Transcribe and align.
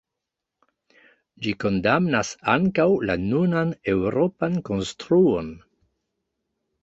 Ĝi 1.47 1.51
kondamnas 1.63 2.31
ankaŭ 2.55 2.87
la 3.09 3.17
nunan 3.27 3.75
eŭropan 3.93 4.57
konstruon. 4.71 5.53